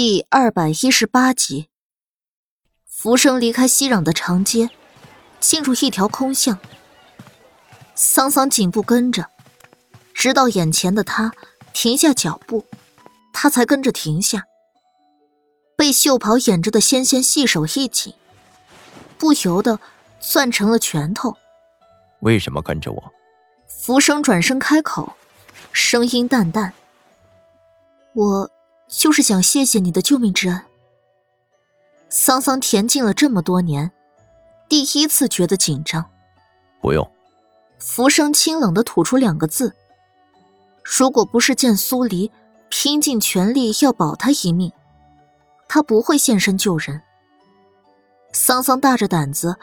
[0.00, 1.70] 第二百一十八集，
[2.86, 4.70] 浮生离开熙攘的长街，
[5.40, 6.60] 进入一条空巷。
[7.96, 9.28] 桑桑紧步跟着，
[10.14, 11.32] 直到眼前的他
[11.72, 12.64] 停下脚步，
[13.32, 14.44] 他才跟着停下。
[15.76, 18.14] 被袖袍掩着的纤纤细手一紧，
[19.18, 19.80] 不由得
[20.20, 21.36] 攥成了拳头。
[22.20, 23.12] 为什么跟着我？
[23.66, 25.14] 浮生转身开口，
[25.72, 26.72] 声音淡淡
[28.14, 28.48] ：“我。”
[28.88, 30.60] 就是想谢谢你的救命之恩。
[32.08, 33.90] 桑桑恬静了这么多年，
[34.68, 36.04] 第一次觉得紧张。
[36.80, 37.08] 不用。
[37.78, 39.74] 浮生清冷的吐出两个字。
[40.82, 42.32] 如果不是见苏黎
[42.70, 44.72] 拼尽全力要保他一命，
[45.68, 47.02] 他不会现身救人。
[48.32, 49.56] 桑桑大着胆子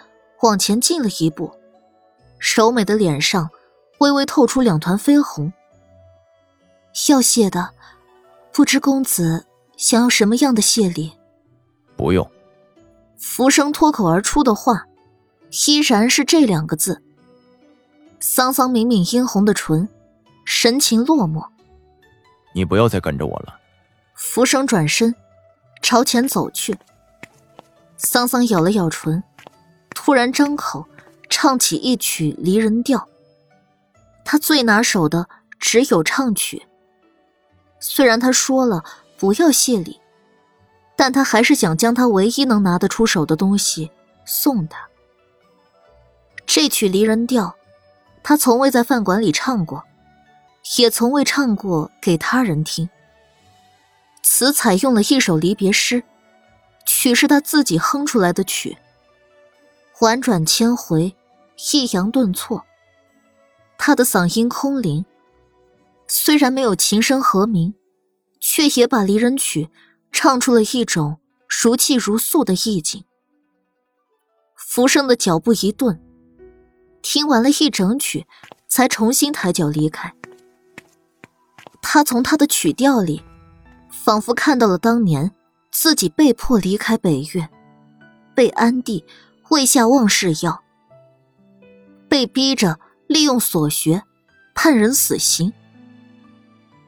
[0.44, 1.52] 往前进了一步，
[2.39, 3.49] 柔美的脸上
[3.99, 5.52] 微微透出两团绯红。
[7.09, 7.71] 要谢的。
[8.55, 9.45] 不知公子
[9.76, 11.12] 想要什么样的谢礼？
[11.98, 12.26] 不用。
[13.17, 14.86] 浮生脱口而出的话，
[15.67, 17.03] 依然是这两个字。
[18.22, 19.89] 桑桑抿抿殷红的唇，
[20.45, 21.45] 神情落寞。
[22.53, 23.59] 你不要再跟着我了。
[24.14, 25.14] 浮生转身，
[25.81, 26.78] 朝前走去。
[27.97, 29.22] 桑桑咬了咬唇，
[29.90, 30.88] 突然张口
[31.30, 33.06] 唱起一曲离人调。
[34.23, 35.28] 他最拿手的
[35.59, 36.66] 只有唱曲。
[37.88, 38.83] 虽然他说了
[39.16, 40.02] 不要谢礼，
[40.95, 43.91] 但他还是想将他唯一能拿得出手的东西
[44.25, 44.89] 送他。
[46.47, 47.56] 这曲离人调，
[48.23, 49.83] 他从未在饭馆里唱过，
[50.78, 52.89] 也从未唱过给他人听。
[54.23, 56.03] 词采用了一首离别诗，
[56.88, 58.75] 曲是他自己哼出来的曲。
[60.00, 61.16] 婉转千回，
[61.72, 62.66] 抑扬顿挫，
[63.78, 65.06] 他的嗓音空灵。
[66.08, 67.73] 虽然没有琴声和鸣，
[68.39, 69.70] 却也把离人曲
[70.12, 73.06] 唱出了一种如泣如诉的意境。
[74.56, 76.02] 浮生的脚步一顿，
[77.02, 78.28] 听完了一整曲，
[78.68, 80.13] 才重新抬脚离开。
[81.81, 83.24] 他从他的曲调里，
[83.90, 85.31] 仿佛看到了当年
[85.72, 87.50] 自己被迫离开北岳，
[88.35, 89.06] 被安帝
[89.50, 90.63] 喂下忘世药，
[92.09, 94.03] 被逼着利用所学，
[94.53, 95.53] 判人死刑。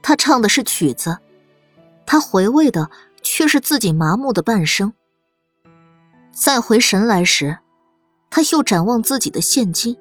[0.07, 1.18] 他唱的是曲子，
[2.06, 2.90] 他回味的
[3.22, 4.94] 却是自己麻木的半生。
[6.31, 7.57] 再回神来时，
[8.29, 9.97] 他又展望自己的现今，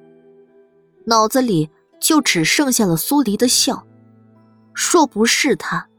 [1.07, 1.69] 脑子里
[1.99, 3.85] 就只剩下了苏黎的笑。
[4.73, 5.89] 若不是他，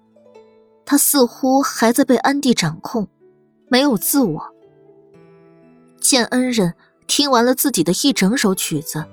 [0.86, 3.06] 他似乎还在被安迪掌控，
[3.68, 4.54] 没有自我。
[6.00, 6.72] 见恩人
[7.06, 9.04] 听完了自己的一整首曲子，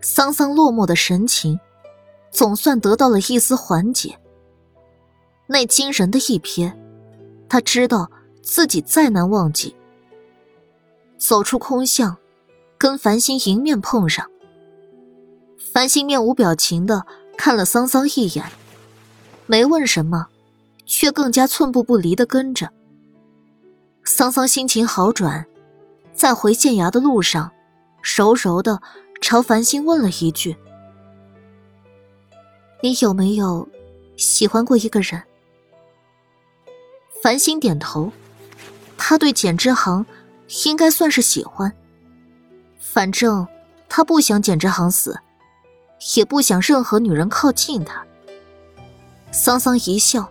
[0.00, 1.60] 桑桑落寞的神情。
[2.32, 4.18] 总算得到了一丝缓解。
[5.46, 6.72] 那惊人的一瞥，
[7.48, 8.10] 他知道
[8.42, 9.76] 自己再难忘记。
[11.18, 12.16] 走出空巷，
[12.78, 14.28] 跟繁星迎面碰上。
[15.72, 17.06] 繁星面无表情的
[17.36, 18.44] 看了桑桑一眼，
[19.46, 20.26] 没问什么，
[20.86, 22.70] 却更加寸步不离的跟着。
[24.04, 25.46] 桑桑心情好转，
[26.14, 27.52] 在回县衙的路上，
[28.02, 28.80] 柔柔的
[29.20, 30.56] 朝繁星问了一句。
[32.82, 33.68] 你有没有
[34.16, 35.22] 喜欢过一个人？
[37.22, 38.12] 繁星点头，
[38.98, 40.04] 他对简之行
[40.66, 41.72] 应该算是喜欢。
[42.80, 43.46] 反正
[43.88, 45.16] 他不想简之行死，
[46.16, 48.04] 也不想任何女人靠近他。
[49.30, 50.28] 桑桑一笑，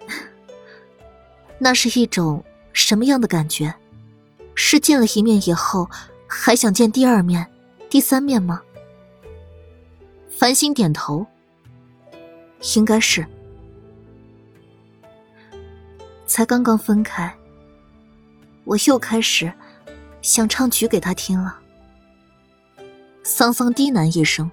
[1.58, 2.44] 那是一种
[2.74, 3.74] 什么样的感觉？
[4.54, 5.88] 是见了一面以后
[6.26, 7.50] 还想见第二面、
[7.88, 8.60] 第三面吗？
[10.38, 11.26] 繁星点头，
[12.76, 13.26] 应该是。
[16.26, 17.34] 才刚刚分开，
[18.64, 19.50] 我又开始
[20.20, 21.58] 想唱曲给他听了。
[23.22, 24.50] 桑桑低喃一声，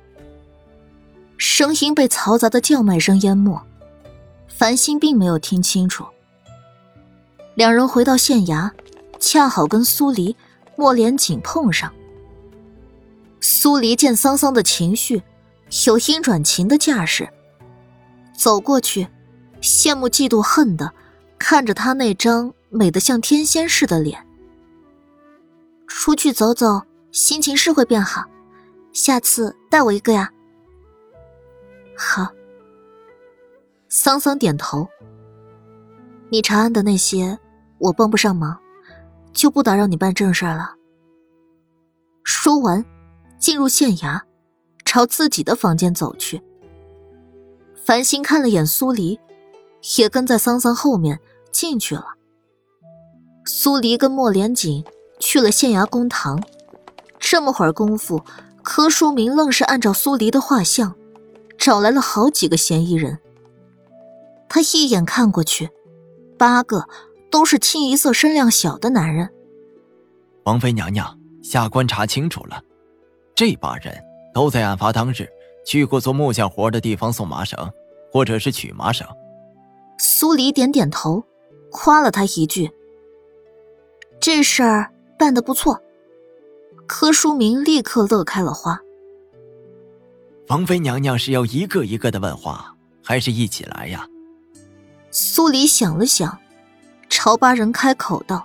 [1.38, 3.62] 声音被嘈杂的叫卖声淹没，
[4.48, 6.06] 繁星并没有听清楚。
[7.56, 8.72] 两人回到县衙，
[9.20, 10.38] 恰好跟苏黎、
[10.78, 11.94] 莫连锦碰上。
[13.42, 15.22] 苏黎见桑桑的情绪。
[15.88, 17.28] 有阴转晴的架势，
[18.38, 19.08] 走过去，
[19.62, 20.94] 羡慕嫉妒恨的
[21.40, 24.26] 看着他那张美得像天仙似的脸。
[25.88, 26.82] 出去走走，
[27.12, 28.24] 心情是会变好，
[28.92, 30.32] 下次带我一个呀。
[31.98, 32.32] 好。
[33.90, 34.88] 桑桑点头。
[36.30, 37.38] 你查案的那些，
[37.78, 38.60] 我帮不上忙，
[39.34, 40.76] 就不打扰你办正事了。
[42.24, 42.84] 说完，
[43.38, 44.20] 进入县衙。
[44.94, 46.40] 朝自己的房间走去。
[47.84, 49.20] 繁星看了眼苏黎，
[49.98, 51.20] 也跟在桑桑后面
[51.52, 52.06] 进去了。
[53.44, 54.86] 苏黎跟莫连锦
[55.18, 56.40] 去了县衙公堂，
[57.18, 58.24] 这么会儿功夫，
[58.62, 60.94] 柯书明愣是按照苏黎的画像，
[61.58, 63.18] 找来了好几个嫌疑人。
[64.48, 65.72] 他一眼看过去，
[66.38, 66.86] 八个
[67.32, 69.28] 都是清一色身量小的男人。
[70.44, 72.62] 王妃娘娘，下官查清楚了，
[73.34, 73.92] 这八人
[74.34, 75.28] 都在案发当日
[75.66, 77.72] 去过做木匠活的地方送麻绳，
[78.12, 79.08] 或者是取麻绳。
[80.00, 81.24] 苏黎点点头，
[81.72, 82.70] 夸了他一句。
[84.20, 85.82] 这事儿办得不错，
[86.88, 88.80] 柯书明立刻乐开了花。
[90.48, 94.08] 王妃娘娘是要一个一个的问话，还是一起来呀？
[95.12, 96.38] 苏黎想了想，
[97.08, 98.44] 朝八人开口道：“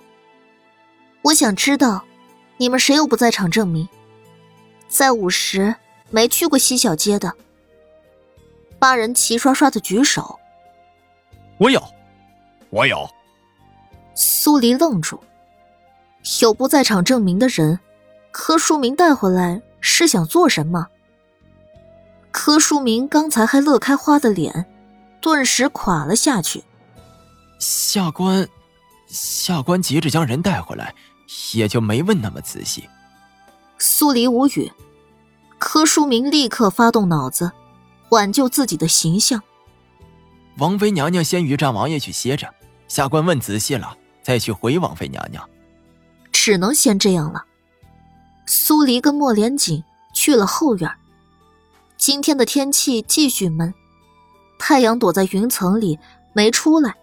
[1.22, 2.04] 我想知道，
[2.58, 3.88] 你们谁有不在场证明，
[4.88, 5.74] 在午时
[6.10, 7.34] 没去过西小街的？”
[8.78, 10.38] 八人齐刷刷的举手
[11.58, 11.82] ：“我有，
[12.70, 13.08] 我有。”
[14.14, 15.22] 苏黎愣住。
[16.42, 17.78] 有不在场证明的人，
[18.30, 20.88] 柯书明带回来是想做什么？
[22.30, 24.66] 柯书明刚才还乐开花的脸，
[25.20, 26.62] 顿时垮了下去。
[27.58, 28.46] 下官，
[29.06, 30.94] 下官急着将人带回来，
[31.54, 32.88] 也就没问那么仔细。
[33.78, 34.72] 苏黎无语，
[35.58, 37.52] 柯书明立刻发动脑子，
[38.10, 39.40] 挽救自己的形象。
[40.58, 42.52] 王妃娘娘先与战王爷去歇着，
[42.88, 45.48] 下官问仔细了，再去回王妃娘娘。
[46.32, 47.44] 只能先这样了。
[48.46, 50.90] 苏黎跟莫连锦去了后院。
[51.96, 53.72] 今天的天气继续闷，
[54.58, 55.98] 太阳躲在云层里
[56.32, 56.96] 没出来。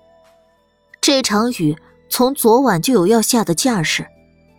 [1.00, 1.78] 这场雨
[2.10, 4.08] 从昨晚就有要下的架势，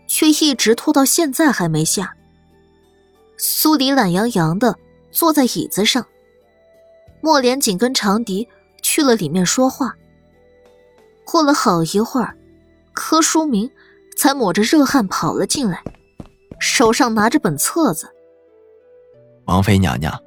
[0.06, 2.14] 却一直拖到现在还没下。
[3.36, 4.76] 苏黎懒洋洋的
[5.10, 6.06] 坐在椅子上，
[7.20, 8.48] 莫莲紧跟长笛
[8.82, 9.94] 去了里面说话。
[11.24, 12.36] 过了好一会儿，
[12.92, 13.70] 柯书明。
[14.16, 15.84] 才抹着热汗跑了进来，
[16.58, 18.08] 手上拿着本册子。
[19.44, 20.18] 王妃娘娘，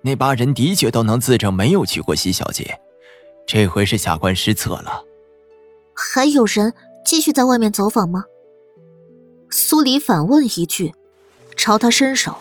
[0.00, 2.80] 那八人的确都能自证没有去过西小姐，
[3.46, 5.04] 这回是下官失策了。
[5.94, 6.72] 还有人
[7.04, 8.24] 继续在外面走访吗？
[9.50, 10.94] 苏黎反问一句，
[11.56, 12.36] 朝他伸手，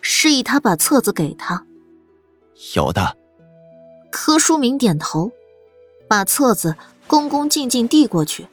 [0.00, 1.66] 示意他把册子给他。
[2.74, 3.16] 有的。
[4.10, 5.30] 柯书明点头，
[6.08, 6.74] 把册子
[7.06, 8.46] 恭恭敬敬递过去。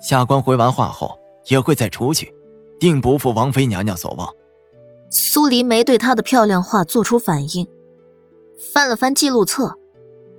[0.00, 2.34] 下官回完话后也会再出去，
[2.78, 4.32] 定不负王妃娘娘所望。
[5.10, 7.66] 苏黎没对他的漂亮话做出反应，
[8.72, 9.76] 翻了翻记录册，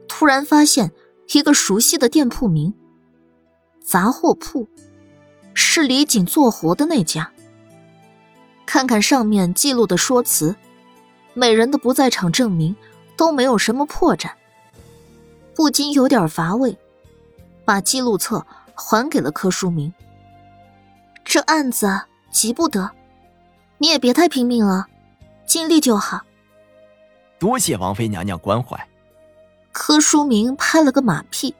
[0.08, 0.92] 突然发现
[1.34, 2.74] 一个熟悉的店铺名——
[3.84, 4.68] 杂货铺，
[5.59, 7.31] 是李锦做活的那家。
[8.65, 10.56] 看看上面记录的说辞，
[11.33, 12.75] 每人的不在场证明
[13.15, 14.30] 都没有什么破绽，
[15.56, 16.77] 不禁有点乏味，
[17.65, 18.45] 把记录册。
[18.80, 19.92] 还给了柯书明。
[21.25, 22.00] 这案子
[22.30, 22.92] 急不得，
[23.80, 24.86] 你也别太拼命了，
[25.48, 26.21] 尽力就好。
[27.39, 28.80] 多谢王妃娘娘关怀。
[29.71, 31.56] 柯书明拍了个马屁。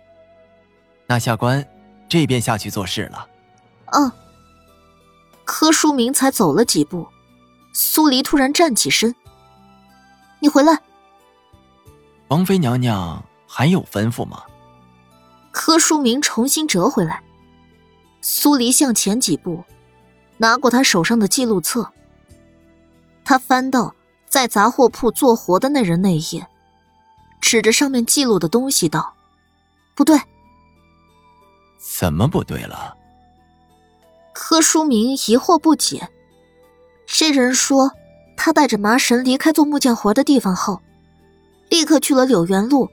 [1.08, 1.68] 那下官
[2.08, 3.28] 这便下去做事了。
[3.92, 4.12] 嗯。
[5.46, 7.08] 柯书明才走了几步，
[7.74, 9.16] 苏黎突然站起身
[10.40, 10.82] ：“你回来。”
[12.28, 14.44] 王妃娘娘还有吩咐吗？
[15.52, 17.24] 柯书明重新折回来，
[18.22, 19.64] 苏黎向前几步，
[20.36, 21.90] 拿过他手上的记录册。
[23.24, 23.96] 他翻到
[24.28, 26.46] 在杂货铺做活的那人那页，
[27.40, 29.16] 指着上面记录的东西道
[29.96, 30.20] ：“不对。
[31.80, 32.96] ”“怎么不对了？”
[34.40, 36.10] 柯书明疑惑不解。
[37.08, 37.92] 这人说，
[38.38, 40.80] 他带着麻绳离开做木匠活的地方后，
[41.70, 42.88] 立刻去了柳园路，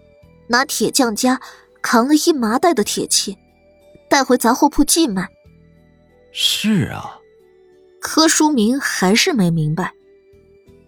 [0.48, 1.38] 拿铁匠家。
[1.82, 3.36] 扛了一麻袋的铁器，
[4.08, 5.28] 带回杂货铺寄卖。
[6.32, 7.18] 是啊，
[8.00, 9.92] 柯书明还是没明白。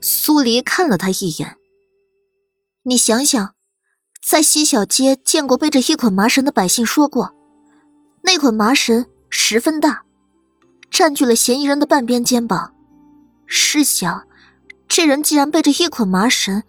[0.00, 1.58] 苏黎看了他一眼。
[2.84, 3.54] 你想想，
[4.26, 7.34] 在西小街见过背着一捆麻绳的百姓说过，
[8.22, 10.05] 那捆麻绳十分大，
[10.96, 12.72] 占据了嫌疑人的半边肩膀。
[13.44, 14.26] 试想，
[14.88, 16.62] 这人既然背着一捆麻绳，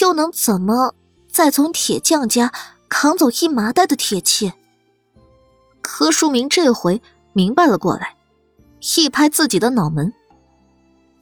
[0.00, 0.94] 又能怎么
[1.26, 2.52] 再从铁匠家？
[2.88, 4.52] 扛走一麻袋的铁器，
[5.82, 7.02] 柯书明这回
[7.32, 8.14] 明白了过来，
[8.96, 10.12] 一拍自己的脑门：“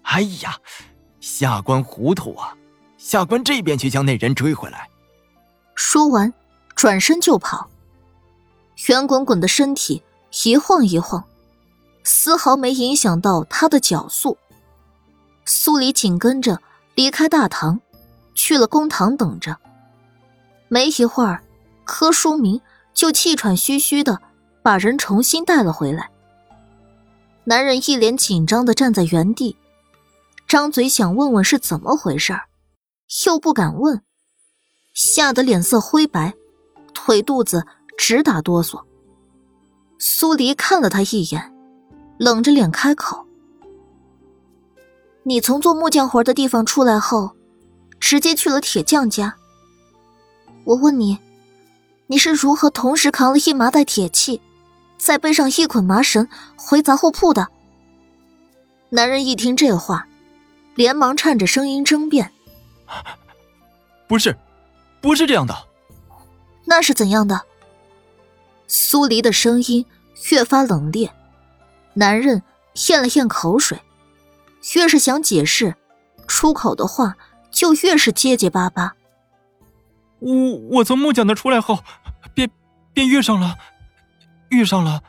[0.05, 0.59] 哎呀，
[1.21, 2.55] 下官糊涂啊！
[2.99, 4.87] 下官这边去将那人追回来。”
[5.75, 6.33] 说完，
[6.75, 7.71] 转身就跑，
[8.89, 10.03] 圆滚滚的身体
[10.45, 11.25] 一晃一晃，
[12.09, 14.39] 丝毫没影响到他的脚速。
[15.45, 16.61] 苏黎紧跟着
[16.95, 17.81] 离开大堂，
[18.35, 19.59] 去了公堂等着。
[20.69, 21.45] 没一会儿。
[21.85, 22.61] 柯书明
[22.93, 24.21] 就气喘吁吁的
[24.63, 26.11] 把人重新带了回来。
[27.45, 29.57] 男人一脸紧张的站在原地，
[30.47, 32.39] 张嘴想问问是怎么回事
[33.27, 34.03] 又不敢问，
[34.93, 36.35] 吓得脸色灰白，
[36.93, 38.85] 腿肚子直打哆嗦。
[39.99, 41.51] 苏黎看了他一眼，
[42.19, 43.25] 冷着脸开口
[45.25, 47.33] ：“你从做木匠活的地方出来后，
[48.01, 49.37] 直接去了铁匠家。
[50.65, 51.19] 我问你。”
[52.11, 54.41] 你是如何同时扛了一麻袋铁器，
[54.97, 57.49] 再背上一捆麻绳回杂货铺的？
[58.89, 60.09] 男人一听这话，
[60.75, 62.33] 连忙颤着声音争辩
[64.09, 64.35] ：“不是，
[65.03, 65.55] 不是这样的。
[66.65, 67.43] 那是怎样的？”
[68.67, 69.85] 苏黎的声音
[70.31, 71.11] 越发冷冽，
[71.99, 72.45] 男人
[72.87, 73.83] 咽了咽口水，
[74.77, 75.75] 越是想解释，
[76.29, 77.17] 出口的话
[77.51, 78.95] 就越是结结巴巴。
[80.21, 80.33] 我
[80.71, 81.83] 我从木匠那出来后，
[82.35, 82.49] 便
[82.93, 83.57] 便遇上了，
[84.51, 85.03] 遇上了。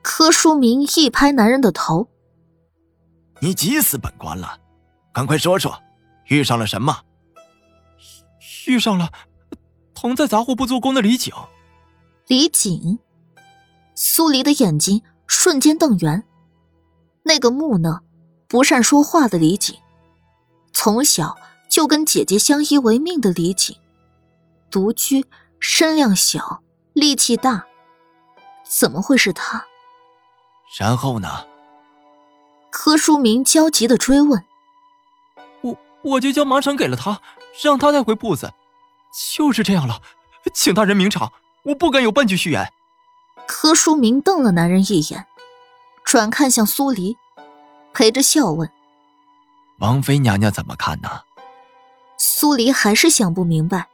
[0.00, 2.08] 柯书明一拍男人的头
[3.40, 4.58] ：“你急死本官了，
[5.12, 5.78] 赶快说说，
[6.28, 7.02] 遇上了什么？”
[8.66, 9.12] 遇上了
[9.94, 11.34] 同在杂货铺做工的李景。
[12.26, 12.98] 李景，
[13.94, 16.24] 苏黎的眼睛瞬间瞪圆。
[17.22, 18.02] 那个木讷、
[18.48, 19.76] 不善说话的李景，
[20.72, 21.36] 从小
[21.68, 23.76] 就跟姐姐相依为命的李景。
[24.70, 25.24] 独居，
[25.58, 26.62] 身量小，
[26.92, 27.64] 力气大，
[28.68, 29.64] 怎么会是他？
[30.78, 31.46] 然后呢？
[32.70, 34.44] 柯书明焦急的追问。
[35.62, 37.20] 我我就将麻绳给了他，
[37.62, 38.52] 让他带回铺子，
[39.36, 40.02] 就是这样了，
[40.52, 42.70] 请大人明察，我不敢有半句虚言。
[43.46, 45.26] 柯书明瞪了男人一眼，
[46.04, 47.16] 转看向苏黎，
[47.92, 48.70] 陪着笑问
[49.80, 51.08] ：“王妃娘娘怎么看呢？”
[52.18, 53.88] 苏黎还是想不明白。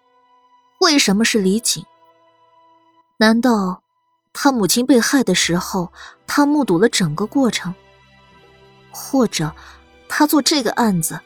[0.81, 1.85] 为什么是李锦？
[3.19, 3.83] 难道
[4.33, 5.93] 他母亲被害的时候，
[6.27, 7.75] 他目睹了整个过程？
[8.91, 9.53] 或者，
[10.09, 11.21] 他做这个案子，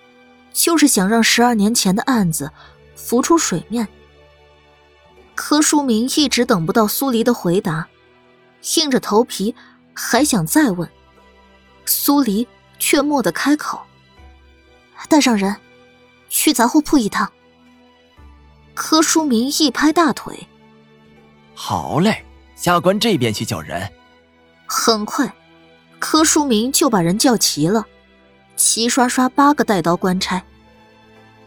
[0.52, 2.50] 就是想让十二年前的案子
[2.96, 3.86] 浮出水面？
[5.34, 7.88] 柯书明一直等不到苏黎的回答，
[8.76, 9.54] 硬着头皮
[9.92, 10.88] 还想再问，
[11.84, 12.46] 苏黎
[12.78, 13.80] 却蓦地开口
[15.08, 15.54] ：“带上人，
[16.28, 17.30] 去杂货铺一趟。”
[18.74, 20.48] 柯书明一拍大腿
[21.54, 22.24] ：“好嘞，
[22.56, 23.88] 下官这边去叫人。”
[24.66, 25.32] 很快，
[25.98, 27.86] 柯书明就把人叫齐了，
[28.56, 30.42] 齐刷刷八个带刀官差。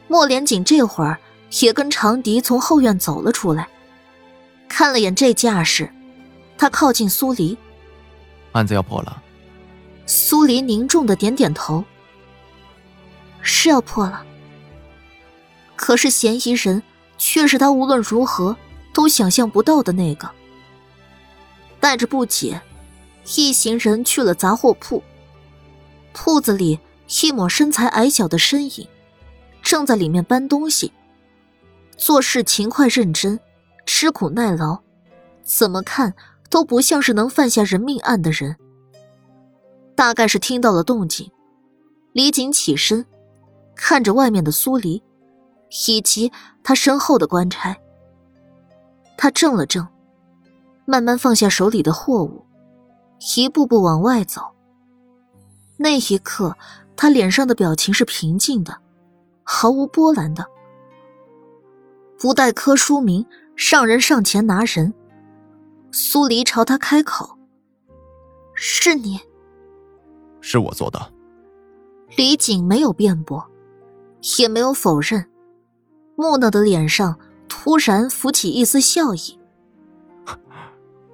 [0.08, 1.18] 莫连锦这会儿
[1.60, 3.68] 也跟长笛从后院走了出来，
[4.70, 5.92] 看了眼这架势，
[6.58, 7.58] 他靠近苏黎
[8.54, 9.22] ：“案子要破了。”
[10.06, 11.84] 苏黎凝重的点点头
[13.42, 14.26] ：“是要破了。”
[15.76, 16.84] 可是嫌疑人。
[17.20, 18.56] 却是他无论如何
[18.94, 20.30] 都想象不到的那个。
[21.80, 22.62] 带着不解，
[23.36, 25.02] 一行人去了杂货铺。
[26.14, 26.80] 铺子里，
[27.24, 28.88] 一抹身材矮小的身影，
[29.64, 30.92] 正在里面搬东西。
[31.98, 33.40] 做事勤快认真，
[33.84, 34.80] 吃苦耐劳，
[35.44, 36.14] 怎么看
[36.50, 38.56] 都不像是能犯下人命案的人。
[39.96, 41.32] 大概是听到了动静，
[42.14, 43.06] 李锦起身，
[43.76, 45.04] 看着外面的苏黎。
[45.90, 46.32] 以及
[46.64, 47.76] 他身后的官差，
[49.18, 49.86] 他怔了怔，
[50.86, 52.46] 慢慢放下手里的货物，
[53.36, 54.42] 一步步往外走。
[55.76, 56.56] 那一刻，
[56.96, 58.78] 他脸上的表情是平静的，
[59.44, 60.46] 毫无波澜的。
[62.18, 63.26] 不带柯书明
[63.58, 64.94] 上人上前拿人，
[66.00, 67.40] 苏黎朝他开口
[68.54, 69.20] ：“是你，
[70.42, 71.12] 是我做的。”
[72.16, 73.44] 李景没有辩驳，
[74.38, 75.28] 也没有否认。
[76.16, 77.18] 木讷的脸上
[77.50, 79.40] 突然浮起一丝笑意。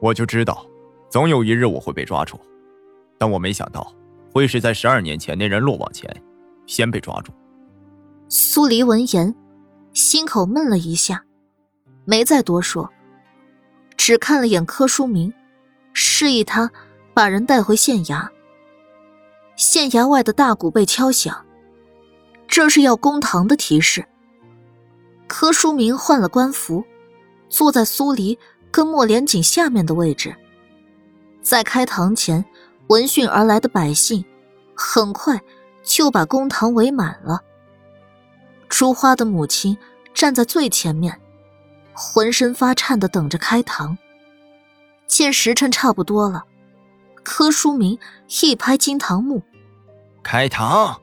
[0.01, 0.65] 我就知道，
[1.09, 2.37] 总有一日我会被抓住，
[3.17, 3.89] 但我没想到
[4.33, 6.13] 会是在十二年前那人落网前，
[6.65, 7.31] 先被抓住。
[8.27, 9.33] 苏黎闻言，
[9.93, 11.23] 心口闷了一下，
[12.03, 12.89] 没再多说，
[13.97, 15.33] 只看了眼柯书明，
[15.93, 16.71] 示意他
[17.13, 18.27] 把人带回县衙。
[19.55, 21.45] 县衙外的大鼓被敲响，
[22.47, 24.05] 这是要公堂的提示。
[25.27, 26.83] 柯书明换了官服，
[27.49, 28.37] 坐在苏黎
[28.71, 30.35] 跟莫连锦下面的位置。
[31.41, 32.43] 在开堂前，
[32.87, 34.23] 闻讯而来的百姓
[34.75, 35.41] 很快
[35.83, 37.41] 就把公堂围满了。
[38.69, 39.77] 朱花的母亲
[40.13, 41.19] 站在最前面，
[41.93, 43.97] 浑身发颤的等着开堂。
[45.07, 46.43] 见时辰差不多了，
[47.23, 47.97] 柯书明
[48.41, 49.43] 一拍金堂木，
[50.23, 50.99] 开堂。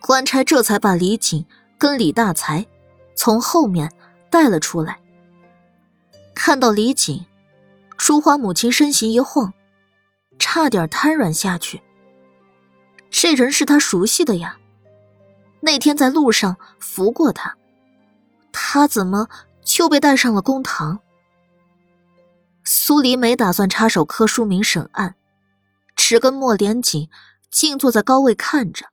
[0.00, 1.44] 官差这才把李锦
[1.78, 2.66] 跟李大才。
[3.18, 3.90] 从后面
[4.30, 5.00] 带了出来。
[6.34, 7.24] 看到李锦，
[7.96, 9.54] 朱花母亲身形一晃，
[10.38, 11.82] 差点瘫软下去。
[13.10, 14.58] 这人是他熟悉的呀，
[15.60, 17.56] 那天在路上扶过他，
[18.52, 19.28] 他怎么
[19.66, 21.00] 就被带上了公堂？
[22.64, 25.16] 苏黎没打算插手柯书明审案，
[25.96, 27.10] 只跟莫连锦
[27.50, 28.86] 静坐在高位看着。